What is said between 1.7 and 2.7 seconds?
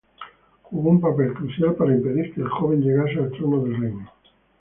para impedir que el